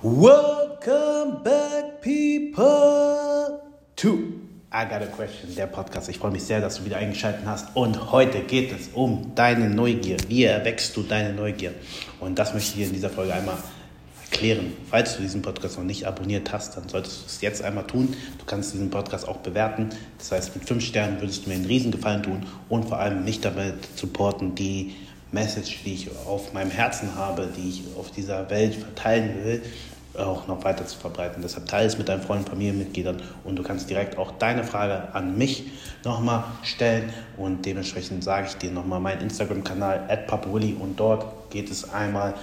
Welcome 0.00 1.42
back, 1.42 2.00
people, 2.02 3.60
to 3.96 4.40
I 4.72 4.84
Got 4.84 5.02
a 5.02 5.06
Question, 5.06 5.52
der 5.56 5.66
Podcast. 5.66 6.08
Ich 6.08 6.18
freue 6.18 6.30
mich 6.30 6.44
sehr, 6.44 6.60
dass 6.60 6.76
du 6.76 6.84
wieder 6.84 6.98
eingeschaltet 6.98 7.40
hast. 7.44 7.74
Und 7.74 8.12
heute 8.12 8.42
geht 8.42 8.70
es 8.70 8.90
um 8.94 9.34
deine 9.34 9.68
Neugier. 9.68 10.18
Wie 10.28 10.44
erwächst 10.44 10.96
du 10.96 11.02
deine 11.02 11.32
Neugier? 11.32 11.74
Und 12.20 12.38
das 12.38 12.54
möchte 12.54 12.70
ich 12.70 12.76
dir 12.76 12.86
in 12.86 12.92
dieser 12.92 13.10
Folge 13.10 13.34
einmal 13.34 13.56
erklären. 14.22 14.72
Falls 14.88 15.16
du 15.16 15.22
diesen 15.22 15.42
Podcast 15.42 15.78
noch 15.78 15.84
nicht 15.84 16.06
abonniert 16.06 16.52
hast, 16.52 16.76
dann 16.76 16.88
solltest 16.88 17.22
du 17.22 17.26
es 17.26 17.40
jetzt 17.40 17.62
einmal 17.64 17.88
tun. 17.88 18.14
Du 18.38 18.44
kannst 18.46 18.72
diesen 18.74 18.90
Podcast 18.90 19.26
auch 19.26 19.38
bewerten. 19.38 19.88
Das 20.18 20.30
heißt, 20.30 20.54
mit 20.54 20.64
fünf 20.64 20.84
Sternen 20.84 21.20
würdest 21.20 21.44
du 21.44 21.48
mir 21.48 21.56
einen 21.56 21.66
Riesengefallen 21.66 22.22
tun 22.22 22.46
und 22.68 22.84
vor 22.84 23.00
allem 23.00 23.24
mich 23.24 23.40
damit 23.40 23.74
supporten, 23.96 24.54
die 24.54 24.94
Message, 25.32 25.82
die 25.84 25.94
ich 25.94 26.10
auf 26.26 26.52
meinem 26.52 26.70
Herzen 26.70 27.14
habe, 27.14 27.48
die 27.56 27.68
ich 27.68 27.82
auf 27.98 28.10
dieser 28.10 28.48
Welt 28.50 28.74
verteilen 28.74 29.44
will, 29.44 29.62
auch 30.16 30.46
noch 30.48 30.64
weiter 30.64 30.86
zu 30.86 30.98
verbreiten. 30.98 31.42
Deshalb 31.42 31.66
teile 31.66 31.86
es 31.86 31.98
mit 31.98 32.08
deinen 32.08 32.22
Freunden, 32.22 32.46
Familienmitgliedern 32.46 33.22
und 33.44 33.56
du 33.56 33.62
kannst 33.62 33.88
direkt 33.88 34.18
auch 34.18 34.32
deine 34.32 34.64
Frage 34.64 35.14
an 35.14 35.36
mich 35.36 35.64
nochmal 36.04 36.44
stellen 36.62 37.12
und 37.36 37.64
dementsprechend 37.66 38.24
sage 38.24 38.48
ich 38.48 38.56
dir 38.56 38.70
nochmal 38.70 39.00
meinen 39.00 39.20
Instagram-Kanal 39.22 40.24
@papawilly 40.26 40.76
und 40.78 40.98
dort 40.98 41.50
geht 41.50 41.70
es 41.70 41.92
einmal 41.92 42.34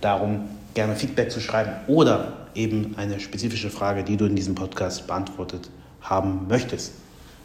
darum, 0.00 0.48
gerne 0.74 0.96
Feedback 0.96 1.30
zu 1.30 1.40
schreiben 1.40 1.72
oder 1.86 2.48
eben 2.54 2.94
eine 2.96 3.20
spezifische 3.20 3.70
Frage, 3.70 4.04
die 4.04 4.16
du 4.16 4.26
in 4.26 4.36
diesem 4.36 4.54
Podcast 4.54 5.06
beantwortet 5.06 5.70
haben 6.02 6.46
möchtest. 6.48 6.92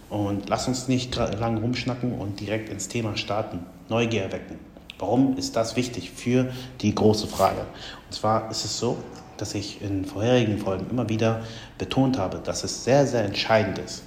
Und 0.09 0.49
lass 0.49 0.67
uns 0.67 0.87
nicht 0.87 1.15
lange 1.15 1.59
rumschnacken 1.59 2.13
und 2.13 2.39
direkt 2.39 2.69
ins 2.69 2.87
Thema 2.87 3.17
starten. 3.17 3.59
Neugier 3.89 4.23
erwecken. 4.23 4.57
Warum 4.99 5.37
ist 5.37 5.55
das 5.55 5.75
wichtig 5.75 6.11
für 6.11 6.51
die 6.81 6.93
große 6.93 7.27
Frage? 7.27 7.61
Und 8.05 8.13
zwar 8.13 8.49
ist 8.49 8.65
es 8.65 8.79
so, 8.79 8.97
dass 9.37 9.53
ich 9.53 9.81
in 9.81 10.05
vorherigen 10.05 10.57
Folgen 10.57 10.89
immer 10.89 11.07
wieder 11.09 11.43
betont 11.77 12.17
habe, 12.17 12.39
dass 12.43 12.63
es 12.63 12.83
sehr, 12.83 13.05
sehr 13.05 13.23
entscheidend 13.23 13.77
ist, 13.77 14.03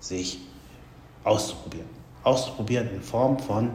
sich 0.00 0.38
auszuprobieren. 1.22 1.86
Auszuprobieren 2.24 2.88
in 2.92 3.02
Form 3.02 3.38
von 3.38 3.70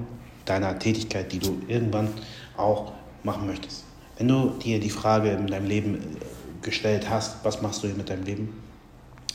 deiner 0.46 0.78
Tätigkeit, 0.78 1.32
die 1.32 1.40
du 1.40 1.62
irgendwann 1.68 2.10
auch 2.58 2.92
machen 3.24 3.48
möchtest. 3.48 3.86
Wenn 4.18 4.28
du 4.28 4.50
dir 4.62 4.80
die 4.80 4.90
Frage 4.90 5.32
in 5.32 5.48
deinem 5.48 5.68
Leben 5.68 5.96
äh, 5.96 6.66
gestellt 6.66 7.10
hast, 7.10 7.38
was 7.44 7.62
machst 7.62 7.84
du 7.84 7.88
hier 7.88 7.96
mit 7.96 8.10
deinem 8.10 8.24
Leben, 8.24 8.62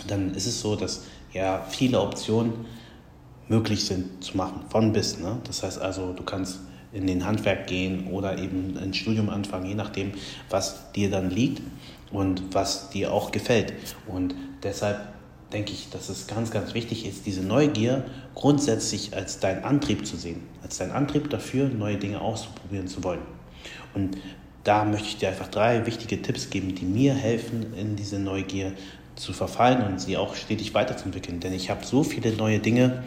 dann 0.06 0.34
ist 0.34 0.46
es 0.46 0.60
so, 0.60 0.76
dass 0.76 1.04
ja 1.32 1.64
viele 1.68 2.00
Optionen 2.00 2.66
möglich 3.48 3.86
sind 3.86 4.22
zu 4.22 4.36
machen, 4.36 4.62
von 4.68 4.92
bis. 4.92 5.18
Ne? 5.18 5.38
Das 5.44 5.62
heißt 5.62 5.80
also, 5.80 6.12
du 6.12 6.22
kannst 6.22 6.58
in 6.94 7.06
den 7.06 7.26
Handwerk 7.26 7.66
gehen 7.66 8.06
oder 8.08 8.38
eben 8.38 8.78
ein 8.78 8.94
Studium 8.94 9.28
anfangen, 9.28 9.66
je 9.66 9.74
nachdem, 9.74 10.12
was 10.48 10.92
dir 10.92 11.10
dann 11.10 11.30
liegt 11.30 11.60
und 12.10 12.54
was 12.54 12.90
dir 12.90 13.12
auch 13.12 13.32
gefällt. 13.32 13.74
Und 14.06 14.34
deshalb 14.62 15.00
denke 15.52 15.72
ich, 15.72 15.90
dass 15.90 16.08
es 16.08 16.26
ganz, 16.26 16.50
ganz 16.50 16.74
wichtig 16.74 17.06
ist, 17.06 17.26
diese 17.26 17.42
Neugier 17.42 18.04
grundsätzlich 18.34 19.14
als 19.14 19.38
dein 19.40 19.64
Antrieb 19.64 20.06
zu 20.06 20.16
sehen, 20.16 20.42
als 20.62 20.78
dein 20.78 20.90
Antrieb 20.90 21.30
dafür, 21.30 21.68
neue 21.68 21.96
Dinge 21.96 22.20
auszuprobieren 22.20 22.88
zu 22.88 23.04
wollen. 23.04 23.20
Und 23.94 24.18
da 24.64 24.84
möchte 24.84 25.08
ich 25.08 25.16
dir 25.18 25.28
einfach 25.28 25.48
drei 25.48 25.86
wichtige 25.86 26.22
Tipps 26.22 26.50
geben, 26.50 26.74
die 26.74 26.84
mir 26.84 27.14
helfen, 27.14 27.74
in 27.74 27.96
diese 27.96 28.18
Neugier 28.18 28.72
zu 29.14 29.32
verfallen 29.32 29.82
und 29.82 30.00
sie 30.00 30.16
auch 30.16 30.34
stetig 30.34 30.74
weiterzuentwickeln. 30.74 31.40
Denn 31.40 31.52
ich 31.52 31.70
habe 31.70 31.84
so 31.84 32.02
viele 32.02 32.32
neue 32.32 32.58
Dinge 32.58 33.04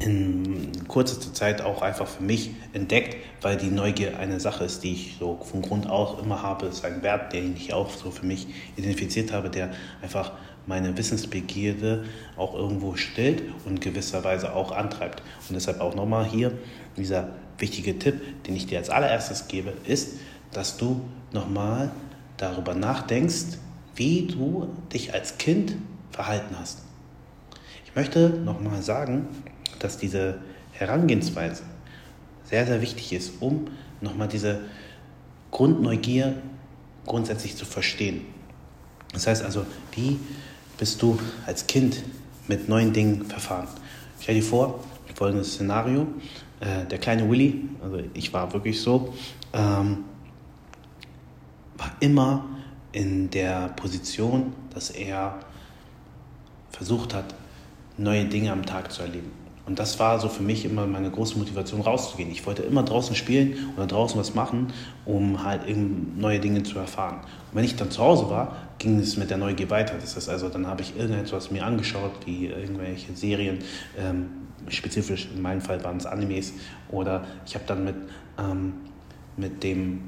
in 0.00 0.86
kurzer 0.88 1.32
Zeit 1.32 1.62
auch 1.62 1.82
einfach 1.82 2.06
für 2.06 2.22
mich 2.22 2.50
entdeckt, 2.72 3.16
weil 3.42 3.56
die 3.56 3.68
Neugier 3.68 4.18
eine 4.18 4.40
Sache 4.40 4.64
ist, 4.64 4.82
die 4.82 4.92
ich 4.92 5.16
so 5.18 5.38
von 5.42 5.62
Grund 5.62 5.88
aus 5.88 6.20
immer 6.22 6.42
habe. 6.42 6.66
Es 6.66 6.76
ist 6.76 6.84
ein 6.84 7.02
Wert, 7.02 7.32
den 7.32 7.56
ich 7.56 7.72
auch 7.72 7.90
so 7.90 8.10
für 8.10 8.26
mich 8.26 8.46
identifiziert 8.76 9.32
habe, 9.32 9.50
der 9.50 9.70
einfach 10.02 10.32
meine 10.66 10.96
Wissensbegierde 10.96 12.04
auch 12.36 12.54
irgendwo 12.54 12.96
stillt 12.96 13.42
und 13.64 13.80
gewisserweise 13.80 14.54
auch 14.54 14.72
antreibt. 14.72 15.22
Und 15.48 15.54
deshalb 15.54 15.80
auch 15.80 15.94
nochmal 15.94 16.24
hier 16.24 16.52
dieser 16.96 17.28
wichtige 17.58 17.98
Tipp, 17.98 18.44
den 18.46 18.56
ich 18.56 18.66
dir 18.66 18.78
als 18.78 18.90
allererstes 18.90 19.48
gebe, 19.48 19.72
ist, 19.86 20.14
dass 20.52 20.76
du 20.76 21.02
nochmal 21.32 21.90
darüber 22.36 22.74
nachdenkst, 22.74 23.58
wie 23.94 24.26
du 24.26 24.68
dich 24.92 25.14
als 25.14 25.38
Kind 25.38 25.76
verhalten 26.10 26.56
hast. 26.58 26.82
Ich 27.84 27.94
möchte 27.94 28.30
nochmal 28.30 28.82
sagen, 28.82 29.28
dass 29.78 29.98
diese 29.98 30.38
Herangehensweise 30.72 31.62
sehr, 32.44 32.66
sehr 32.66 32.80
wichtig 32.82 33.12
ist, 33.12 33.32
um 33.40 33.68
nochmal 34.00 34.28
diese 34.28 34.60
Grundneugier 35.50 36.34
grundsätzlich 37.06 37.56
zu 37.56 37.64
verstehen. 37.64 38.22
Das 39.12 39.26
heißt 39.26 39.44
also, 39.44 39.64
wie 39.92 40.18
bist 40.78 41.00
du 41.00 41.18
als 41.46 41.66
Kind 41.66 42.02
mit 42.48 42.68
neuen 42.68 42.92
Dingen 42.92 43.24
verfahren? 43.26 43.68
Stell 44.20 44.34
dir 44.34 44.42
vor, 44.42 44.80
folgendes 45.14 45.54
Szenario. 45.54 46.06
Äh, 46.60 46.86
der 46.86 46.98
kleine 46.98 47.28
Willy, 47.30 47.68
also 47.82 48.00
ich 48.14 48.32
war 48.32 48.52
wirklich 48.52 48.80
so, 48.80 49.14
ähm, 49.52 50.04
war 51.76 51.92
immer 52.00 52.44
in 52.92 53.30
der 53.30 53.68
Position, 53.70 54.52
dass 54.72 54.90
er 54.90 55.40
versucht 56.70 57.14
hat, 57.14 57.34
neue 57.96 58.24
Dinge 58.24 58.52
am 58.52 58.64
Tag 58.64 58.90
zu 58.90 59.02
erleben. 59.02 59.30
Und 59.66 59.78
das 59.78 59.98
war 59.98 60.20
so 60.20 60.28
für 60.28 60.42
mich 60.42 60.64
immer 60.66 60.86
meine 60.86 61.10
große 61.10 61.38
Motivation, 61.38 61.80
rauszugehen. 61.80 62.30
Ich 62.30 62.44
wollte 62.46 62.62
immer 62.62 62.82
draußen 62.82 63.16
spielen 63.16 63.72
oder 63.76 63.86
draußen 63.86 64.18
was 64.20 64.34
machen, 64.34 64.72
um 65.06 65.42
halt 65.42 65.62
neue 66.18 66.38
Dinge 66.38 66.62
zu 66.62 66.78
erfahren. 66.78 67.20
Und 67.50 67.58
wenn 67.58 67.64
ich 67.64 67.74
dann 67.74 67.90
zu 67.90 68.02
Hause 68.02 68.28
war, 68.28 68.56
ging 68.78 68.98
es 68.98 69.16
mit 69.16 69.30
der 69.30 69.38
Neugier 69.38 69.70
weiter. 69.70 69.94
Das 69.98 70.16
heißt 70.16 70.28
also, 70.28 70.50
dann 70.50 70.66
habe 70.66 70.82
ich 70.82 70.96
irgendetwas 70.96 71.50
mir 71.50 71.64
angeschaut, 71.64 72.12
wie 72.26 72.46
irgendwelche 72.46 73.14
Serien, 73.14 73.60
ähm, 73.98 74.26
spezifisch 74.68 75.28
in 75.34 75.40
meinem 75.40 75.60
Fall 75.60 75.82
waren 75.82 75.96
es 75.96 76.06
Animes, 76.06 76.52
oder 76.90 77.24
ich 77.46 77.54
habe 77.54 77.64
dann 77.66 77.84
mit, 77.84 77.96
ähm, 78.38 78.74
mit 79.36 79.62
dem 79.62 80.00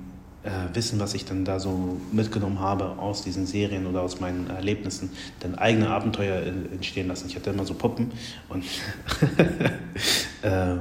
äh, 0.46 0.74
Wissen, 0.74 0.98
was 1.00 1.14
ich 1.14 1.24
dann 1.24 1.44
da 1.44 1.58
so 1.58 2.00
mitgenommen 2.12 2.60
habe 2.60 2.98
aus 2.98 3.22
diesen 3.22 3.46
Serien 3.46 3.86
oder 3.86 4.02
aus 4.02 4.20
meinen 4.20 4.48
Erlebnissen, 4.48 5.10
dann 5.40 5.56
eigene 5.56 5.88
Abenteuer 5.88 6.40
entstehen 6.72 7.08
lassen. 7.08 7.28
Ich 7.28 7.36
hatte 7.36 7.50
immer 7.50 7.64
so 7.64 7.74
Puppen 7.74 8.12
und 8.48 8.64
äh, 10.42 10.76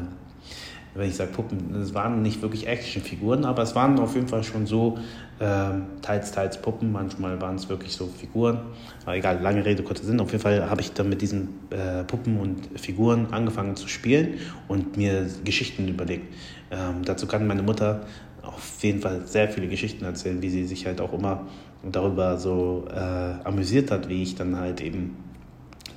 wenn 0.95 1.09
ich 1.09 1.15
sage 1.15 1.31
Puppen, 1.31 1.75
es 1.75 1.93
waren 1.93 2.21
nicht 2.21 2.41
wirklich 2.41 2.67
Actionfiguren, 2.67 3.43
aber 3.43 3.63
es 3.63 3.75
waren 3.75 3.99
auf 3.99 4.15
jeden 4.15 4.29
Fall 4.29 4.43
schon 4.43 4.65
so 4.65 4.97
äh, 5.39 5.69
teils, 6.01 6.31
teils 6.31 6.61
Puppen, 6.61 6.91
manchmal 6.91 7.39
waren 7.41 7.55
es 7.55 7.67
wirklich 7.67 7.93
so 7.93 8.07
Figuren. 8.07 8.59
Aber 9.03 9.17
egal, 9.17 9.41
lange 9.41 9.65
Rede, 9.65 9.83
kurzer 9.83 10.05
Sinn. 10.05 10.21
Auf 10.21 10.31
jeden 10.31 10.41
Fall 10.41 10.69
habe 10.69 10.79
ich 10.79 10.93
dann 10.93 11.09
mit 11.09 11.21
diesen 11.21 11.49
äh, 11.69 12.05
Puppen 12.05 12.39
und 12.39 12.79
Figuren 12.79 13.27
angefangen 13.31 13.75
zu 13.75 13.89
spielen 13.89 14.39
und 14.69 14.95
mir 14.95 15.27
Geschichten 15.43 15.87
überlegt. 15.87 16.33
Ähm, 16.71 17.03
dazu 17.03 17.27
kann 17.27 17.45
meine 17.45 17.61
Mutter 17.61 18.05
auf 18.41 18.77
jeden 18.81 19.01
Fall 19.01 19.27
sehr 19.27 19.49
viele 19.49 19.67
Geschichten 19.67 20.05
erzählen, 20.05 20.41
wie 20.41 20.49
sie 20.49 20.65
sich 20.65 20.85
halt 20.85 21.01
auch 21.01 21.11
immer 21.11 21.45
darüber 21.83 22.37
so 22.37 22.87
äh, 22.89 23.43
amüsiert 23.43 23.91
hat, 23.91 24.07
wie 24.07 24.23
ich 24.23 24.35
dann 24.35 24.57
halt 24.57 24.81
eben 24.81 25.17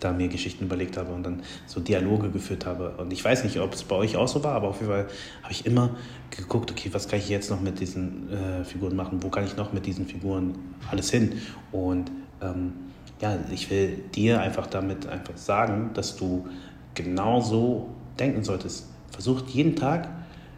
da 0.01 0.13
mir 0.13 0.29
Geschichten 0.29 0.65
überlegt 0.65 0.97
habe 0.97 1.13
und 1.13 1.23
dann 1.23 1.43
so 1.67 1.81
Dialoge 1.81 2.31
geführt 2.31 2.67
habe. 2.67 2.91
Und 2.99 3.13
ich 3.13 3.25
weiß 3.25 3.45
nicht, 3.45 3.59
ob 3.61 3.75
es 3.75 3.85
bei 3.85 3.97
euch 3.97 4.17
auch 4.17 4.29
so 4.29 4.43
war, 4.45 4.55
aber 4.55 4.69
auf 4.69 4.81
jeden 4.81 4.93
Fall 4.93 5.07
habe 5.43 5.53
ich 5.53 5.67
immer 5.67 5.91
geguckt, 6.31 6.71
okay, 6.71 6.91
was 6.93 7.09
kann 7.09 7.19
ich 7.19 7.29
jetzt 7.29 7.51
noch 7.51 7.61
mit 7.61 7.81
diesen 7.81 8.31
äh, 8.33 8.65
Figuren 8.65 8.97
machen? 8.97 9.23
Wo 9.23 9.29
kann 9.29 9.45
ich 9.45 9.57
noch 9.57 9.73
mit 9.73 9.87
diesen 9.87 10.07
Figuren 10.07 10.55
alles 10.91 11.11
hin? 11.11 11.33
Und 11.73 12.11
ähm, 12.41 12.73
ja, 13.21 13.39
ich 13.53 13.71
will 13.71 13.97
dir 14.15 14.41
einfach 14.41 14.67
damit 14.67 15.07
einfach 15.07 15.37
sagen, 15.37 15.91
dass 15.95 16.17
du 16.17 16.47
genauso 16.95 17.89
denken 18.19 18.45
solltest. 18.45 18.87
Versucht 19.11 19.49
jeden 19.51 19.77
Tag 19.77 20.09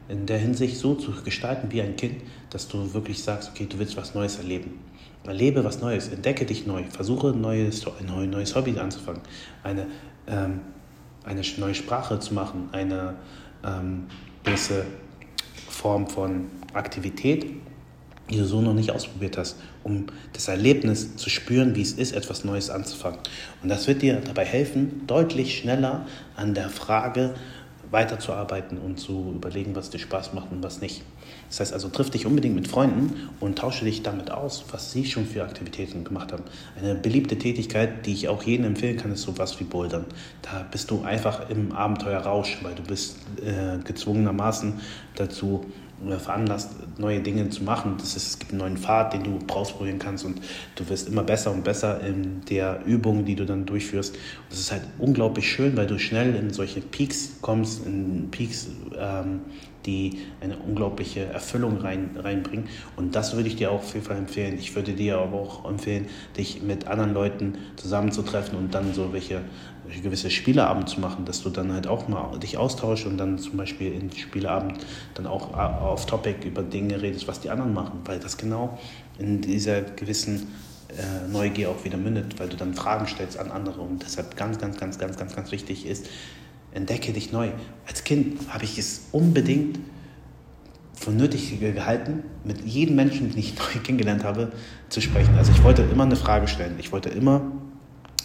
in 0.08 0.26
der 0.26 0.38
Hinsicht 0.38 0.76
so 0.76 0.94
zu 0.94 1.12
gestalten 1.22 1.68
wie 1.70 1.80
ein 1.80 1.96
Kind, 1.96 2.16
dass 2.50 2.68
du 2.68 2.92
wirklich 2.92 3.22
sagst, 3.22 3.50
okay, 3.50 3.66
du 3.70 3.78
willst 3.78 3.96
was 3.96 4.14
Neues 4.14 4.36
erleben. 4.38 4.78
Erlebe 5.26 5.64
was 5.64 5.80
Neues, 5.80 6.08
entdecke 6.08 6.46
dich 6.46 6.66
neu, 6.66 6.84
versuche 6.84 7.28
ein 7.28 7.40
neues, 7.40 7.84
ein 7.86 8.30
neues 8.30 8.54
Hobby 8.54 8.78
anzufangen, 8.78 9.20
eine, 9.62 9.86
ähm, 10.26 10.60
eine 11.24 11.42
neue 11.58 11.74
Sprache 11.74 12.18
zu 12.20 12.32
machen, 12.32 12.70
eine 12.72 13.16
ähm, 13.64 14.06
gewisse 14.44 14.86
Form 15.68 16.08
von 16.08 16.46
Aktivität, 16.72 17.46
die 18.30 18.36
du 18.36 18.44
so 18.46 18.62
noch 18.62 18.74
nicht 18.74 18.92
ausprobiert 18.92 19.36
hast, 19.36 19.56
um 19.82 20.06
das 20.32 20.48
Erlebnis 20.48 21.16
zu 21.16 21.28
spüren, 21.28 21.74
wie 21.74 21.82
es 21.82 21.92
ist, 21.92 22.12
etwas 22.12 22.44
Neues 22.44 22.70
anzufangen. 22.70 23.18
Und 23.62 23.68
das 23.68 23.88
wird 23.88 24.02
dir 24.02 24.20
dabei 24.24 24.44
helfen, 24.44 25.06
deutlich 25.06 25.58
schneller 25.58 26.06
an 26.36 26.54
der 26.54 26.70
Frage 26.70 27.34
weiterzuarbeiten 27.90 28.78
und 28.78 28.98
zu 28.98 29.32
überlegen, 29.34 29.74
was 29.74 29.90
dir 29.90 29.98
Spaß 29.98 30.32
macht 30.32 30.52
und 30.52 30.62
was 30.62 30.80
nicht. 30.80 31.02
Das 31.50 31.60
heißt 31.60 31.72
also, 31.72 31.88
triff 31.88 32.10
dich 32.10 32.26
unbedingt 32.26 32.54
mit 32.54 32.68
Freunden 32.68 33.28
und 33.40 33.58
tausche 33.58 33.84
dich 33.84 34.02
damit 34.02 34.30
aus, 34.30 34.64
was 34.70 34.92
sie 34.92 35.04
schon 35.04 35.26
für 35.26 35.42
Aktivitäten 35.42 36.04
gemacht 36.04 36.32
haben. 36.32 36.44
Eine 36.80 36.94
beliebte 36.94 37.36
Tätigkeit, 37.36 38.06
die 38.06 38.12
ich 38.12 38.28
auch 38.28 38.44
jedem 38.44 38.66
empfehlen 38.66 38.96
kann, 38.96 39.12
ist 39.12 39.22
sowas 39.22 39.58
wie 39.58 39.64
Bouldern. 39.64 40.04
Da 40.42 40.64
bist 40.70 40.90
du 40.92 41.02
einfach 41.02 41.50
im 41.50 41.72
Abenteuerrausch, 41.72 42.58
weil 42.62 42.74
du 42.76 42.82
bist 42.82 43.16
äh, 43.44 43.82
gezwungenermaßen 43.82 44.74
dazu 45.16 45.66
äh, 46.08 46.16
veranlasst, 46.16 46.70
neue 46.98 47.20
Dinge 47.20 47.50
zu 47.50 47.64
machen. 47.64 47.96
Das 47.98 48.16
ist, 48.16 48.28
es 48.28 48.38
gibt 48.38 48.52
einen 48.52 48.60
neuen 48.60 48.76
Pfad, 48.76 49.12
den 49.12 49.24
du 49.24 49.38
ausprobieren 49.52 49.98
kannst 49.98 50.24
und 50.24 50.40
du 50.76 50.88
wirst 50.88 51.08
immer 51.08 51.22
besser 51.22 51.50
und 51.50 51.62
besser 51.62 52.00
in 52.00 52.42
der 52.48 52.80
Übung, 52.86 53.24
die 53.24 53.34
du 53.34 53.44
dann 53.44 53.66
durchführst. 53.66 54.14
Und 54.14 54.50
das 54.50 54.60
ist 54.60 54.72
halt 54.72 54.82
unglaublich 54.98 55.50
schön, 55.50 55.76
weil 55.76 55.86
du 55.86 55.98
schnell 55.98 56.34
in 56.36 56.50
solche 56.52 56.80
Peaks 56.80 57.32
kommst, 57.42 57.84
in 57.84 58.28
Peaks, 58.30 58.68
ähm, 58.98 59.40
die 59.86 60.18
eine 60.40 60.56
unglaubliche 60.58 61.24
Erfüllung 61.24 61.78
rein, 61.78 62.10
reinbringen. 62.16 62.68
Und 62.96 63.14
das 63.14 63.34
würde 63.34 63.48
ich 63.48 63.56
dir 63.56 63.70
auch 63.70 63.80
auf 63.80 63.94
jeden 63.94 64.06
Fall 64.06 64.16
empfehlen. 64.16 64.58
Ich 64.58 64.74
würde 64.74 64.92
dir 64.92 65.18
aber 65.18 65.38
auch 65.38 65.68
empfehlen, 65.68 66.06
dich 66.36 66.62
mit 66.62 66.86
anderen 66.86 67.14
Leuten 67.14 67.58
zusammenzutreffen 67.76 68.58
und 68.58 68.74
dann 68.74 68.94
so 68.94 69.12
welche 69.12 69.42
gewisse 70.02 70.30
Spieleabend 70.30 70.88
zu 70.88 71.00
machen, 71.00 71.24
dass 71.24 71.42
du 71.42 71.50
dann 71.50 71.72
halt 71.72 71.86
auch 71.86 72.06
mal 72.06 72.38
dich 72.38 72.56
austauschst 72.56 73.06
und 73.06 73.18
dann 73.18 73.38
zum 73.38 73.56
Beispiel 73.56 73.92
in 73.92 74.12
Spieleabend 74.12 74.86
dann 75.14 75.26
auch 75.26 75.52
auf 75.54 76.06
Topic 76.06 76.46
über 76.46 76.62
Dinge 76.62 77.02
redest, 77.02 77.26
was 77.26 77.40
die 77.40 77.50
anderen 77.50 77.74
machen, 77.74 78.00
weil 78.04 78.20
das 78.20 78.36
genau 78.36 78.78
in 79.18 79.40
dieser 79.40 79.82
gewissen 79.82 80.48
äh, 80.90 81.28
Neugier 81.30 81.70
auch 81.70 81.84
wieder 81.84 81.96
mündet, 81.96 82.38
weil 82.38 82.48
du 82.48 82.56
dann 82.56 82.74
Fragen 82.74 83.06
stellst 83.06 83.38
an 83.38 83.50
andere 83.50 83.80
und 83.80 84.02
deshalb 84.02 84.36
ganz, 84.36 84.58
ganz, 84.58 84.78
ganz, 84.78 84.98
ganz, 84.98 85.16
ganz, 85.16 85.34
ganz 85.34 85.52
wichtig 85.52 85.86
ist, 85.86 86.06
entdecke 86.72 87.12
dich 87.12 87.32
neu. 87.32 87.50
Als 87.86 88.04
Kind 88.04 88.38
habe 88.48 88.64
ich 88.64 88.78
es 88.78 89.08
unbedingt 89.12 89.78
für 90.94 91.10
nötig 91.10 91.58
gehalten, 91.58 92.24
mit 92.44 92.64
jedem 92.64 92.96
Menschen, 92.96 93.30
den 93.30 93.38
ich 93.38 93.54
neu 93.58 93.80
kennengelernt 93.82 94.24
habe, 94.24 94.52
zu 94.88 95.00
sprechen. 95.00 95.34
Also 95.36 95.52
ich 95.52 95.62
wollte 95.62 95.82
immer 95.82 96.04
eine 96.04 96.16
Frage 96.16 96.46
stellen. 96.46 96.76
Ich 96.78 96.92
wollte 96.92 97.08
immer 97.08 97.42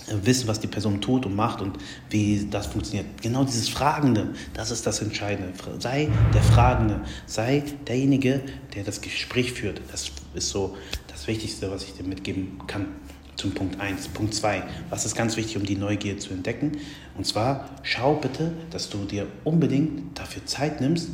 wissen, 0.08 0.48
was 0.48 0.60
die 0.60 0.68
Person 0.68 1.02
tut 1.02 1.26
und 1.26 1.36
macht 1.36 1.62
und 1.62 1.78
wie 2.10 2.48
das 2.50 2.68
funktioniert. 2.68 3.22
Genau 3.22 3.44
dieses 3.44 3.70
Fragende, 3.70 4.34
das 4.54 4.70
ist 4.70 4.86
das 4.86 5.02
Entscheidende. 5.02 5.54
Sei 5.80 6.10
der 6.34 6.44
Fragende, 6.44 7.02
sei 7.26 7.64
derjenige, 7.88 8.42
der 8.76 8.84
das 8.84 9.02
Gespräch 9.02 9.54
führt. 9.54 9.82
Das 9.92 10.12
ist 10.36 10.50
so 10.50 10.76
das 11.08 11.26
Wichtigste, 11.28 11.72
was 11.72 11.84
ich 11.86 11.94
dir 11.94 12.04
mitgeben 12.04 12.60
kann 12.68 12.88
zum 13.36 13.52
Punkt 13.52 13.80
1. 13.80 14.10
Punkt 14.10 14.34
2. 14.34 14.64
Was 14.90 15.06
ist 15.06 15.16
ganz 15.16 15.36
wichtig, 15.38 15.58
um 15.58 15.66
die 15.66 15.76
Neugier 15.76 16.18
zu 16.18 16.34
entdecken? 16.34 16.74
Und 17.18 17.26
zwar, 17.26 17.70
schau 17.84 18.16
bitte, 18.16 18.54
dass 18.70 18.90
du 18.90 19.06
dir 19.06 19.28
unbedingt 19.44 20.18
dafür 20.18 20.46
Zeit 20.46 20.82
nimmst, 20.82 21.10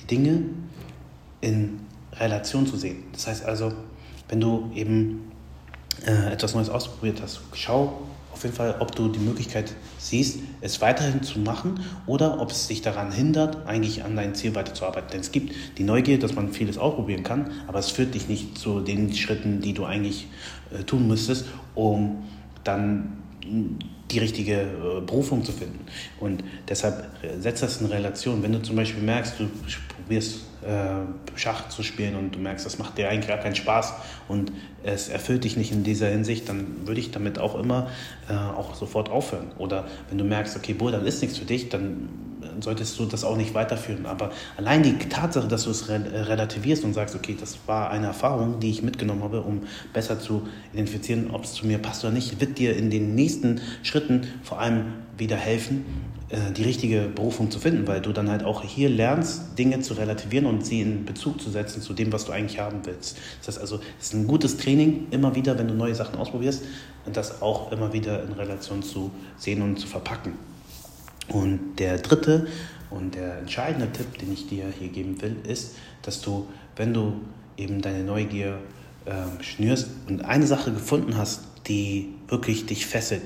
die 0.00 0.06
Dinge 0.06 0.42
in 1.40 1.80
Relation 2.14 2.66
zu 2.66 2.76
sehen. 2.76 3.04
Das 3.12 3.26
heißt 3.26 3.44
also, 3.44 3.72
wenn 4.28 4.40
du 4.40 4.70
eben 4.74 5.32
äh, 6.06 6.32
etwas 6.32 6.54
Neues 6.54 6.68
ausprobiert 6.68 7.20
hast, 7.22 7.40
schau 7.54 8.00
auf 8.38 8.44
jeden 8.44 8.54
Fall, 8.54 8.76
ob 8.78 8.94
du 8.94 9.08
die 9.08 9.18
Möglichkeit 9.18 9.74
siehst, 9.98 10.38
es 10.60 10.80
weiterhin 10.80 11.24
zu 11.24 11.40
machen 11.40 11.80
oder 12.06 12.40
ob 12.40 12.52
es 12.52 12.68
dich 12.68 12.82
daran 12.82 13.10
hindert, 13.10 13.66
eigentlich 13.66 14.04
an 14.04 14.14
dein 14.14 14.36
Ziel 14.36 14.54
weiterzuarbeiten. 14.54 15.10
Denn 15.10 15.20
es 15.20 15.32
gibt 15.32 15.54
die 15.76 15.82
Neugier, 15.82 16.20
dass 16.20 16.36
man 16.36 16.52
vieles 16.52 16.78
ausprobieren 16.78 17.24
kann, 17.24 17.50
aber 17.66 17.80
es 17.80 17.90
führt 17.90 18.14
dich 18.14 18.28
nicht 18.28 18.56
zu 18.56 18.78
den 18.78 19.12
Schritten, 19.12 19.60
die 19.60 19.72
du 19.72 19.84
eigentlich 19.84 20.28
äh, 20.70 20.84
tun 20.84 21.08
müsstest, 21.08 21.46
um 21.74 22.22
dann 22.62 23.18
die 24.08 24.18
richtige 24.20 24.62
äh, 24.62 25.00
Berufung 25.04 25.44
zu 25.44 25.50
finden. 25.50 25.80
Und 26.20 26.44
deshalb 26.68 27.10
äh, 27.24 27.40
setzt 27.40 27.64
das 27.64 27.80
in 27.80 27.88
Relation. 27.88 28.40
Wenn 28.40 28.52
du 28.52 28.62
zum 28.62 28.76
Beispiel 28.76 29.02
merkst, 29.02 29.40
du 29.40 29.48
probierst 29.96 30.42
Schach 31.36 31.68
zu 31.68 31.82
spielen 31.82 32.16
und 32.16 32.34
du 32.34 32.38
merkst, 32.38 32.66
das 32.66 32.78
macht 32.78 32.98
dir 32.98 33.08
eigentlich 33.08 33.28
gar 33.28 33.38
keinen 33.38 33.54
Spaß 33.54 33.94
und 34.26 34.52
es 34.82 35.08
erfüllt 35.08 35.44
dich 35.44 35.56
nicht 35.56 35.72
in 35.72 35.84
dieser 35.84 36.08
Hinsicht, 36.08 36.48
dann 36.48 36.86
würde 36.86 37.00
ich 37.00 37.10
damit 37.10 37.38
auch 37.38 37.58
immer 37.58 37.88
äh, 38.28 38.34
auch 38.34 38.74
sofort 38.74 39.08
aufhören. 39.08 39.52
Oder 39.58 39.86
wenn 40.08 40.18
du 40.18 40.24
merkst, 40.24 40.56
okay, 40.56 40.72
boah, 40.72 40.90
dann 40.90 41.06
ist 41.06 41.22
nichts 41.22 41.38
für 41.38 41.44
dich, 41.44 41.68
dann 41.68 42.08
solltest 42.62 42.98
du 42.98 43.06
das 43.06 43.24
auch 43.24 43.36
nicht 43.36 43.54
weiterführen. 43.54 44.06
Aber 44.06 44.30
allein 44.56 44.82
die 44.82 44.96
Tatsache, 44.98 45.48
dass 45.48 45.64
du 45.64 45.70
es 45.70 45.88
relativierst 45.88 46.84
und 46.84 46.94
sagst, 46.94 47.14
okay, 47.14 47.36
das 47.38 47.58
war 47.66 47.90
eine 47.90 48.06
Erfahrung, 48.06 48.60
die 48.60 48.70
ich 48.70 48.82
mitgenommen 48.82 49.22
habe, 49.22 49.42
um 49.42 49.62
besser 49.92 50.20
zu 50.20 50.46
identifizieren, 50.72 51.30
ob 51.32 51.44
es 51.44 51.54
zu 51.54 51.66
mir 51.66 51.78
passt 51.78 52.04
oder 52.04 52.12
nicht, 52.12 52.40
wird 52.40 52.58
dir 52.58 52.76
in 52.76 52.90
den 52.90 53.14
nächsten 53.14 53.60
Schritten 53.82 54.26
vor 54.42 54.60
allem 54.60 54.94
wieder 55.16 55.36
helfen, 55.36 55.84
äh, 56.30 56.52
die 56.52 56.62
richtige 56.62 57.02
Berufung 57.02 57.50
zu 57.50 57.58
finden, 57.58 57.86
weil 57.86 58.00
du 58.00 58.12
dann 58.12 58.30
halt 58.30 58.44
auch 58.44 58.62
hier 58.62 58.88
lernst, 58.88 59.58
Dinge 59.58 59.80
zu 59.80 59.94
relativieren 59.94 60.46
und 60.46 60.64
sie 60.64 60.82
in 60.82 61.04
Bezug 61.04 61.40
zu 61.40 61.50
setzen 61.50 61.80
zu 61.80 61.94
dem, 61.94 62.12
was 62.12 62.26
du 62.26 62.32
eigentlich 62.32 62.60
haben 62.60 62.80
willst. 62.84 63.16
Das 63.38 63.48
heißt 63.48 63.60
also, 63.60 63.80
es 63.98 64.08
ist 64.08 64.14
ein 64.14 64.26
gutes 64.26 64.58
Training, 64.58 65.06
immer 65.10 65.34
wieder, 65.34 65.58
wenn 65.58 65.68
du 65.68 65.74
neue 65.74 65.94
Sachen 65.94 66.16
ausprobierst, 66.16 66.64
das 67.12 67.40
auch 67.40 67.72
immer 67.72 67.92
wieder 67.92 68.22
in 68.22 68.32
Relation 68.32 68.82
zu 68.82 69.10
sehen 69.38 69.62
und 69.62 69.78
zu 69.78 69.86
verpacken. 69.86 70.34
Und 71.28 71.76
der 71.78 71.98
dritte 71.98 72.46
und 72.90 73.14
der 73.14 73.38
entscheidende 73.38 73.90
Tipp, 73.92 74.18
den 74.18 74.32
ich 74.32 74.48
dir 74.48 74.64
hier 74.78 74.88
geben 74.88 75.20
will, 75.20 75.36
ist, 75.46 75.76
dass 76.02 76.20
du, 76.20 76.48
wenn 76.76 76.94
du 76.94 77.20
eben 77.56 77.82
deine 77.82 78.04
Neugier 78.04 78.58
äh, 79.04 79.42
schnürst 79.42 79.88
und 80.08 80.24
eine 80.24 80.46
Sache 80.46 80.72
gefunden 80.72 81.16
hast, 81.16 81.42
die 81.66 82.14
wirklich 82.28 82.66
dich 82.66 82.86
fesselt, 82.86 83.22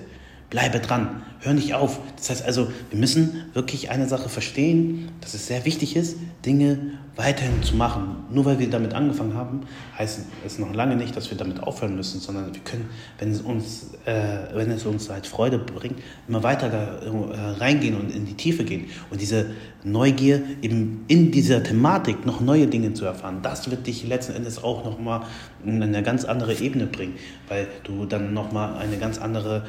bleibe 0.53 0.81
dran, 0.81 1.23
hör 1.41 1.55
nicht 1.55 1.73
auf. 1.73 1.99
Das 2.17 2.29
heißt 2.29 2.45
also, 2.45 2.71
wir 2.91 2.99
müssen 2.99 3.47
wirklich 3.55 3.91
eine 3.91 4.07
Sache 4.07 4.29
verstehen, 4.29 5.09
dass 5.23 5.33
es 5.33 5.47
sehr 5.47 5.65
wichtig 5.65 5.97
ist, 5.97 6.19
Dinge 6.45 6.93
weiterhin 7.17 7.63
zu 7.63 7.75
machen. 7.75 8.25
Nur 8.31 8.45
weil 8.45 8.59
wir 8.59 8.69
damit 8.69 8.93
angefangen 8.93 9.33
haben, 9.33 9.63
heißt 9.99 10.21
es 10.45 10.59
noch 10.59 10.75
lange 10.75 10.97
nicht, 10.97 11.17
dass 11.17 11.31
wir 11.31 11.39
damit 11.39 11.63
aufhören 11.63 11.97
müssen, 11.97 12.21
sondern 12.21 12.53
wir 12.53 12.61
können, 12.61 12.91
wenn 13.19 13.31
es 13.31 13.41
uns, 13.41 13.93
äh, 14.05 14.55
wenn 14.55 14.71
es 14.71 14.85
uns 14.85 15.09
halt 15.09 15.27
Freude 15.27 15.59
bringt, 15.59 15.99
immer 16.29 16.43
weiter 16.43 16.69
da 16.69 16.99
äh, 17.01 17.51
reingehen 17.59 17.97
und 17.99 18.15
in 18.15 18.27
die 18.27 18.35
Tiefe 18.35 18.65
gehen. 18.65 18.91
Und 19.11 19.23
diese 19.23 19.47
Neugier 19.85 20.43
eben 20.61 21.07
in 21.09 21.31
dieser 21.31 21.63
Thematik 21.63 22.27
noch 22.27 22.43
neue 22.43 22.67
Dinge 22.67 22.93
zu 22.93 23.07
erfahren, 23.07 23.39
das 23.43 23.71
wird 23.71 23.87
dich 23.87 24.07
letzten 24.07 24.35
Endes 24.35 24.63
auch 24.63 24.85
nochmal 24.85 25.23
in 25.65 25.83
eine 25.83 26.03
ganz 26.03 26.27
andere 26.27 26.53
Ebene 26.55 26.85
bringen, 26.85 27.15
weil 27.49 27.69
du 27.85 28.05
dann 28.05 28.35
nochmal 28.35 28.77
eine 28.77 28.99
ganz 28.99 29.19
andere 29.19 29.65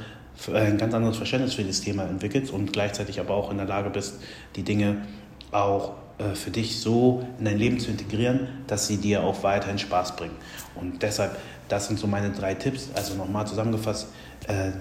ein 0.54 0.78
ganz 0.78 0.94
anderes 0.94 1.18
Verständnis 1.18 1.54
für 1.54 1.64
das 1.64 1.82
Thema 1.82 2.04
entwickelst 2.04 2.52
und 2.52 2.74
gleichzeitig 2.74 3.20
aber 3.20 3.34
auch 3.36 3.52
in 3.52 3.58
der 3.58 3.66
Lage 3.66 3.90
bist, 3.90 4.20
die 4.56 4.64
Dinge 4.64 5.06
auch 5.52 5.94
äh, 6.18 6.36
für 6.36 6.52
dich 6.52 6.80
so 6.80 7.26
in 7.40 7.46
dein 7.46 7.58
Leben 7.58 7.80
zu 7.80 7.92
integrieren, 7.92 8.48
dass 8.68 8.88
sie 8.88 8.98
dir 8.98 9.24
auch 9.24 9.44
weiterhin 9.44 9.80
Spaß 9.80 10.16
bringen. 10.16 10.36
Und 10.76 11.02
deshalb, 11.02 11.38
das 11.70 11.88
sind 11.88 12.00
so 12.00 12.08
meine 12.08 12.32
drei 12.32 12.56
Tipps. 12.56 12.90
Also 12.96 13.16
nochmal 13.16 13.48
zusammengefasst, 13.48 14.08
äh, 14.48 14.72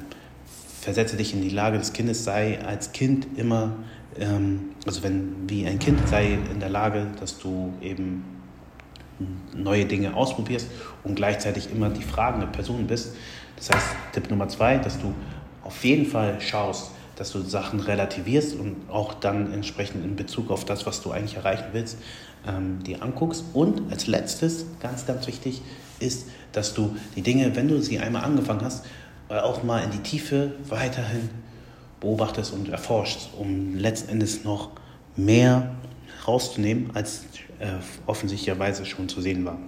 versetze 0.81 1.17
dich 1.17 1.33
in 1.35 1.43
die 1.43 1.51
Lage 1.51 1.79
des 1.79 1.93
Kindes, 1.93 2.25
sei 2.25 2.59
als 2.65 2.93
Kind 2.93 3.27
immer, 3.37 3.73
ähm, 4.19 4.71
also 4.87 5.03
wenn 5.03 5.49
wie 5.49 5.67
ein 5.67 5.79
Kind, 5.79 6.07
sei 6.09 6.39
in 6.53 6.61
der 6.61 6.71
Lage, 6.71 7.07
dass 7.21 7.39
du 7.39 7.73
eben 7.81 8.25
neue 9.55 9.85
Dinge 9.85 10.15
ausprobierst 10.15 10.69
und 11.05 11.15
gleichzeitig 11.15 11.71
immer 11.71 11.91
die 11.91 12.03
fragende 12.03 12.47
Person 12.47 12.87
bist. 12.87 13.15
Das 13.57 13.71
heißt, 13.71 13.87
Tipp 14.13 14.31
Nummer 14.31 14.49
zwei, 14.49 14.79
dass 14.79 14.99
du 14.99 15.15
auf 15.65 15.85
jeden 15.85 16.07
Fall 16.07 16.41
schaust, 16.41 16.91
dass 17.17 17.33
du 17.33 17.43
Sachen 17.43 17.81
relativierst 17.81 18.55
und 18.55 18.77
auch 18.89 19.15
dann 19.15 19.53
entsprechend 19.53 20.05
in 20.05 20.17
Bezug 20.17 20.51
auf 20.51 20.65
das, 20.65 20.87
was 20.87 21.03
du 21.03 21.11
eigentlich 21.13 21.37
erreichen 21.37 21.67
willst, 21.73 21.99
ähm, 22.47 22.83
dir 22.83 23.03
anguckst. 23.03 23.45
Und 23.53 23.93
als 23.93 24.07
letztes, 24.07 24.67
ganz, 24.81 25.07
ganz 25.07 25.27
wichtig, 25.27 25.63
ist, 26.01 26.27
dass 26.53 26.75
du 26.75 26.97
die 27.15 27.23
Dinge, 27.23 27.55
wenn 27.55 27.69
du 27.69 27.81
sie 27.81 27.99
einmal 27.99 28.25
angefangen 28.25 28.63
hast, 28.63 28.85
äh, 29.29 29.39
auch 29.39 29.63
mal 29.63 29.85
in 29.85 29.91
die 29.91 30.01
Tiefe 30.01 30.53
weiterhin 30.69 31.31
beobachtest 32.01 32.53
und 32.53 32.69
erforschst, 32.69 33.31
um 33.39 33.77
letzten 33.77 34.11
Endes 34.11 34.45
noch 34.45 34.71
mehr 35.15 35.75
rauszunehmen, 36.27 36.91
als 36.95 37.25
äh, 37.59 37.67
offensichtlicherweise 38.07 38.85
schon 38.85 39.09
zu 39.09 39.21
sehen 39.21 39.45
war. 39.45 39.59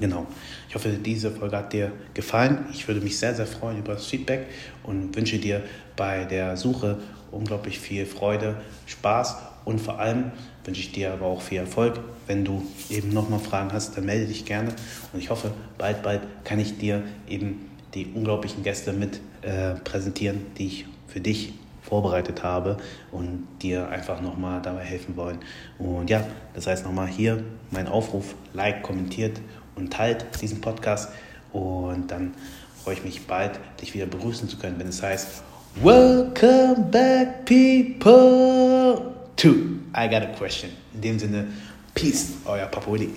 Genau. 0.00 0.26
Ich 0.68 0.74
hoffe, 0.74 0.90
diese 0.90 1.30
Folge 1.30 1.56
hat 1.56 1.72
dir 1.72 1.92
gefallen. 2.14 2.66
Ich 2.72 2.86
würde 2.86 3.00
mich 3.00 3.18
sehr, 3.18 3.34
sehr 3.34 3.46
freuen 3.46 3.78
über 3.78 3.94
das 3.94 4.06
Feedback 4.06 4.46
und 4.84 5.14
wünsche 5.16 5.38
dir 5.38 5.62
bei 5.96 6.24
der 6.24 6.56
Suche 6.56 6.98
unglaublich 7.30 7.78
viel 7.78 8.06
Freude, 8.06 8.56
Spaß 8.86 9.36
und 9.64 9.80
vor 9.80 9.98
allem 9.98 10.30
wünsche 10.64 10.80
ich 10.80 10.92
dir 10.92 11.12
aber 11.12 11.26
auch 11.26 11.42
viel 11.42 11.58
Erfolg. 11.58 12.00
Wenn 12.26 12.44
du 12.44 12.62
eben 12.90 13.12
nochmal 13.12 13.40
Fragen 13.40 13.72
hast, 13.72 13.96
dann 13.96 14.06
melde 14.06 14.26
dich 14.26 14.44
gerne 14.44 14.70
und 15.12 15.18
ich 15.18 15.30
hoffe, 15.30 15.52
bald, 15.76 16.02
bald 16.02 16.22
kann 16.44 16.58
ich 16.58 16.78
dir 16.78 17.02
eben 17.28 17.68
die 17.94 18.06
unglaublichen 18.14 18.62
Gäste 18.62 18.92
mit 18.92 19.20
äh, 19.42 19.74
präsentieren, 19.74 20.46
die 20.58 20.66
ich 20.66 20.86
für 21.06 21.20
dich 21.20 21.54
vorbereitet 21.82 22.42
habe 22.42 22.76
und 23.10 23.46
dir 23.62 23.88
einfach 23.88 24.20
nochmal 24.20 24.60
dabei 24.60 24.84
helfen 24.84 25.16
wollen. 25.16 25.38
Und 25.78 26.10
ja, 26.10 26.22
das 26.54 26.66
heißt 26.66 26.84
nochmal 26.84 27.08
hier 27.08 27.42
mein 27.70 27.88
Aufruf, 27.88 28.34
like, 28.52 28.82
kommentiert 28.82 29.40
und 29.78 29.92
teilt 29.92 30.26
diesen 30.42 30.60
Podcast. 30.60 31.10
Und 31.52 32.10
dann 32.10 32.34
freue 32.82 32.94
ich 32.94 33.04
mich 33.04 33.26
bald, 33.26 33.58
dich 33.80 33.94
wieder 33.94 34.06
begrüßen 34.06 34.48
zu 34.48 34.58
können, 34.58 34.78
wenn 34.78 34.88
es 34.88 35.02
heißt, 35.02 35.42
Welcome 35.82 36.88
back, 36.90 37.44
people, 37.44 39.14
to 39.36 39.48
I 39.96 40.08
Got 40.08 40.22
a 40.22 40.26
Question. 40.36 40.70
In 40.94 41.00
dem 41.00 41.18
Sinne, 41.18 41.46
Peace, 41.94 42.32
euer 42.44 42.66
Papa 42.66 42.90
Willi. 42.90 43.10